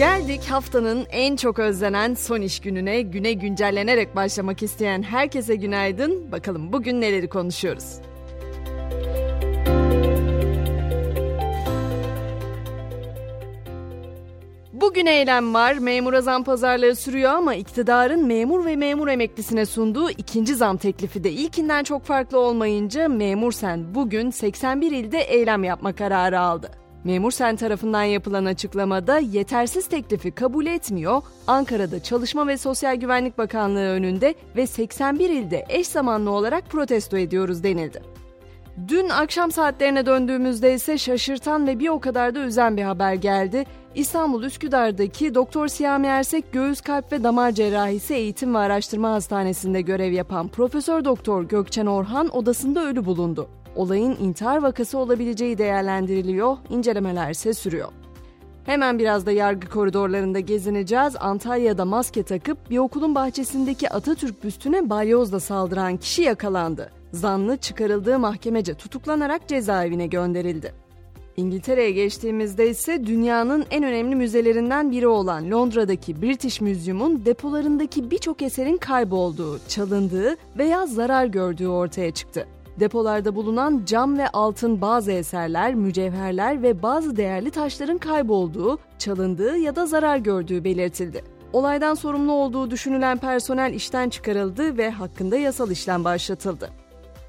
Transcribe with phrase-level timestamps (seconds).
[0.00, 6.32] Geldik haftanın en çok özlenen son iş gününe, güne güncellenerek başlamak isteyen herkese günaydın.
[6.32, 7.84] Bakalım bugün neleri konuşuyoruz?
[14.72, 15.74] Bugün eylem var.
[15.74, 21.30] Memura zam pazarlığı sürüyor ama iktidarın memur ve memur emeklisine sunduğu ikinci zam teklifi de
[21.30, 26.79] ilkinden çok farklı olmayınca Memur Sen bugün 81 ilde eylem yapma kararı aldı.
[27.04, 33.88] Memur Sen tarafından yapılan açıklamada yetersiz teklifi kabul etmiyor, Ankara'da Çalışma ve Sosyal Güvenlik Bakanlığı
[33.88, 38.02] önünde ve 81 ilde eş zamanlı olarak protesto ediyoruz denildi.
[38.88, 43.64] Dün akşam saatlerine döndüğümüzde ise şaşırtan ve bir o kadar da üzen bir haber geldi.
[43.94, 50.12] İstanbul Üsküdar'daki Doktor Siyami Ersek Göğüs Kalp ve Damar Cerrahisi Eğitim ve Araştırma Hastanesi'nde görev
[50.12, 53.48] yapan Profesör Doktor Gökçen Orhan odasında ölü bulundu.
[53.76, 57.88] Olayın intihar vakası olabileceği değerlendiriliyor, incelemeler ise sürüyor.
[58.64, 61.16] Hemen biraz da yargı koridorlarında gezineceğiz.
[61.20, 66.90] Antalya'da maske takıp bir okulun bahçesindeki Atatürk büstüne balyozla saldıran kişi yakalandı.
[67.12, 70.72] Zanlı çıkarıldığı mahkemece tutuklanarak cezaevine gönderildi.
[71.36, 78.76] İngiltere'ye geçtiğimizde ise dünyanın en önemli müzelerinden biri olan Londra'daki British Museum'un depolarındaki birçok eserin
[78.76, 82.46] kaybolduğu, çalındığı veya zarar gördüğü ortaya çıktı.
[82.80, 89.76] Depolarda bulunan cam ve altın bazı eserler, mücevherler ve bazı değerli taşların kaybolduğu, çalındığı ya
[89.76, 91.24] da zarar gördüğü belirtildi.
[91.52, 96.70] Olaydan sorumlu olduğu düşünülen personel işten çıkarıldı ve hakkında yasal işlem başlatıldı.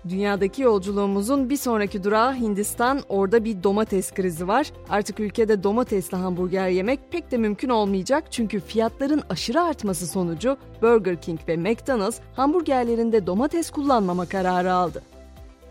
[0.10, 3.02] Dünyadaki yolculuğumuzun bir sonraki durağı Hindistan.
[3.10, 4.72] Orada bir domates krizi var.
[4.90, 11.22] Artık ülkede domatesli hamburger yemek pek de mümkün olmayacak çünkü fiyatların aşırı artması sonucu Burger
[11.22, 15.11] King ve McDonald's hamburgerlerinde domates kullanmama kararı aldı.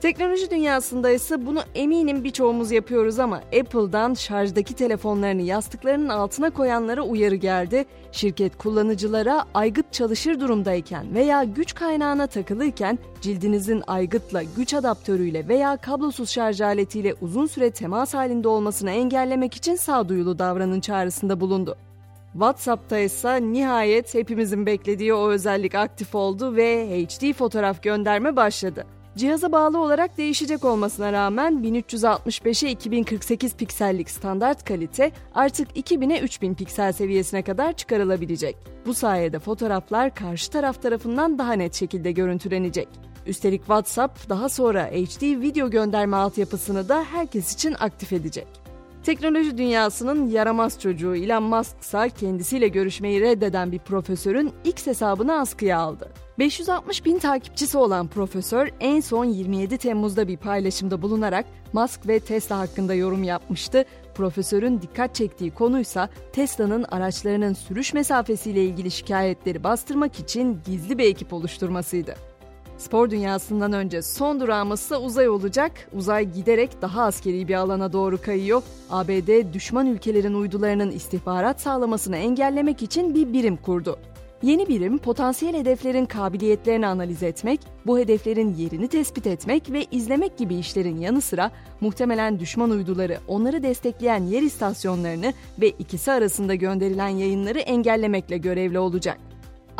[0.00, 7.34] Teknoloji dünyasında ise bunu eminim birçoğumuz yapıyoruz ama Apple'dan şarjdaki telefonlarını yastıklarının altına koyanlara uyarı
[7.34, 7.84] geldi.
[8.12, 16.30] Şirket kullanıcılara aygıt çalışır durumdayken veya güç kaynağına takılıyken cildinizin aygıtla, güç adaptörüyle veya kablosuz
[16.30, 21.76] şarj aletiyle uzun süre temas halinde olmasını engellemek için sağduyulu davranın çağrısında bulundu.
[22.32, 28.99] WhatsApp'ta ise nihayet hepimizin beklediği o özellik aktif oldu ve HD fotoğraf gönderme başladı.
[29.16, 36.92] Cihaza bağlı olarak değişecek olmasına rağmen 1365'e 2048 piksellik standart kalite artık 2000'e 3000 piksel
[36.92, 38.56] seviyesine kadar çıkarılabilecek.
[38.86, 42.88] Bu sayede fotoğraflar karşı taraf tarafından daha net şekilde görüntülenecek.
[43.26, 48.59] Üstelik WhatsApp daha sonra HD video gönderme altyapısını da herkes için aktif edecek.
[49.04, 55.78] Teknoloji dünyasının yaramaz çocuğu Elon Musk ise kendisiyle görüşmeyi reddeden bir profesörün X hesabını askıya
[55.78, 56.08] aldı.
[56.38, 62.58] 560 bin takipçisi olan profesör en son 27 Temmuz'da bir paylaşımda bulunarak Musk ve Tesla
[62.58, 63.84] hakkında yorum yapmıştı.
[64.14, 71.32] Profesörün dikkat çektiği konuysa Tesla'nın araçlarının sürüş mesafesiyle ilgili şikayetleri bastırmak için gizli bir ekip
[71.32, 72.29] oluşturmasıydı.
[72.80, 75.72] Spor dünyasından önce son durağımız ise uzay olacak.
[75.92, 78.62] Uzay giderek daha askeri bir alana doğru kayıyor.
[78.90, 83.98] ABD düşman ülkelerin uydularının istihbarat sağlamasını engellemek için bir birim kurdu.
[84.42, 90.54] Yeni birim potansiyel hedeflerin kabiliyetlerini analiz etmek, bu hedeflerin yerini tespit etmek ve izlemek gibi
[90.54, 97.58] işlerin yanı sıra muhtemelen düşman uyduları, onları destekleyen yer istasyonlarını ve ikisi arasında gönderilen yayınları
[97.58, 99.29] engellemekle görevli olacak.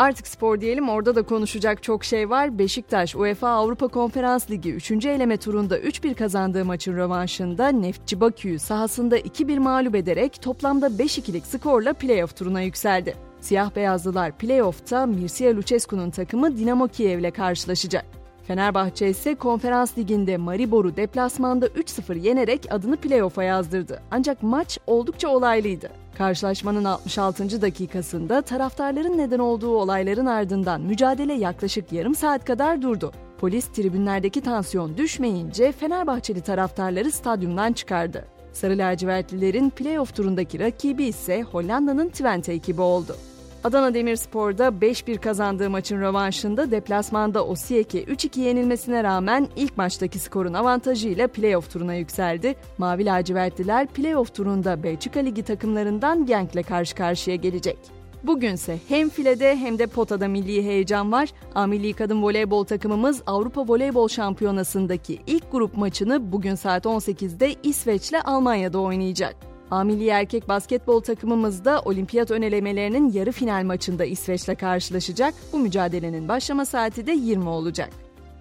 [0.01, 2.59] Artık spor diyelim orada da konuşacak çok şey var.
[2.59, 4.91] Beşiktaş UEFA Avrupa Konferans Ligi 3.
[4.91, 11.93] eleme turunda 3-1 kazandığı maçın rövanşında Neftçi Bakü'yü sahasında 2-1 mağlup ederek toplamda 5-2'lik skorla
[11.93, 13.15] playoff turuna yükseldi.
[13.41, 18.05] Siyah beyazlılar playoff'ta Mircea Lucescu'nun takımı Dinamo Kiev ile karşılaşacak.
[18.47, 24.03] Fenerbahçe ise Konferans Ligi'nde Maribor'u deplasmanda 3-0 yenerek adını playoff'a yazdırdı.
[24.11, 26.00] Ancak maç oldukça olaylıydı.
[26.21, 27.63] Karşılaşmanın 66.
[27.63, 33.13] dakikasında taraftarların neden olduğu olayların ardından mücadele yaklaşık yarım saat kadar durdu.
[33.39, 38.25] Polis tribünlerdeki tansiyon düşmeyince Fenerbahçeli taraftarları stadyumdan çıkardı.
[38.53, 43.17] Sarı lacivertlilerin playoff turundaki rakibi ise Hollanda'nın Twente ekibi oldu.
[43.65, 51.29] Adana Demirspor'da 5-1 kazandığı maçın rövanşında deplasmanda Osijek'e 3-2 yenilmesine rağmen ilk maçtaki skorun avantajıyla
[51.29, 52.55] playoff turuna yükseldi.
[52.79, 57.79] Mavi lacivertliler playoff turunda Belçika Ligi takımlarından Genk'le karşı karşıya gelecek.
[58.23, 61.29] Bugünse hem filede hem de potada milli heyecan var.
[61.55, 68.25] A milli kadın voleybol takımımız Avrupa Voleybol Şampiyonası'ndaki ilk grup maçını bugün saat 18'de İsveç'le
[68.25, 69.50] Almanya'da oynayacak.
[69.71, 75.35] A milli erkek basketbol takımımız da olimpiyat önelemelerinin yarı final maçında İsveç'le karşılaşacak.
[75.53, 77.91] Bu mücadelenin başlama saati de 20 olacak.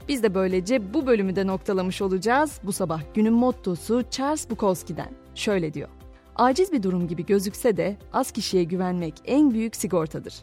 [0.08, 2.60] Biz de böylece bu bölümü de noktalamış olacağız.
[2.64, 5.10] Bu sabah günün mottosu Charles Bukowski'den.
[5.36, 5.90] Şöyle diyor.
[6.36, 10.34] Aciz bir durum gibi gözükse de az kişiye güvenmek en büyük sigortadır.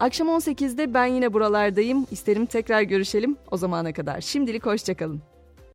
[0.00, 2.06] Akşam 18'de ben yine buralardayım.
[2.10, 3.36] İsterim tekrar görüşelim.
[3.50, 5.35] O zamana kadar şimdilik hoşçakalın.